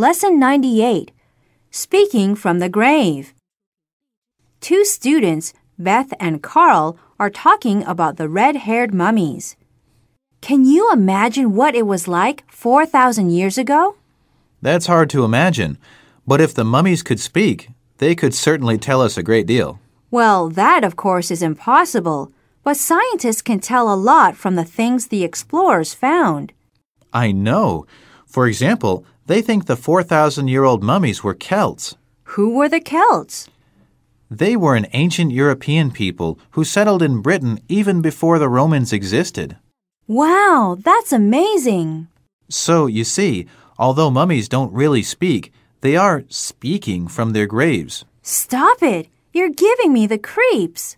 [0.00, 1.10] Lesson 98
[1.70, 3.34] Speaking from the Grave.
[4.62, 9.56] Two students, Beth and Carl, are talking about the red haired mummies.
[10.40, 13.96] Can you imagine what it was like 4,000 years ago?
[14.62, 15.76] That's hard to imagine,
[16.26, 19.80] but if the mummies could speak, they could certainly tell us a great deal.
[20.10, 22.32] Well, that of course is impossible,
[22.64, 26.54] but scientists can tell a lot from the things the explorers found.
[27.12, 27.84] I know.
[28.30, 31.96] For example, they think the 4,000 year old mummies were Celts.
[32.34, 33.48] Who were the Celts?
[34.30, 39.56] They were an ancient European people who settled in Britain even before the Romans existed.
[40.06, 42.06] Wow, that's amazing.
[42.48, 48.04] So, you see, although mummies don't really speak, they are speaking from their graves.
[48.22, 49.08] Stop it.
[49.32, 50.96] You're giving me the creeps.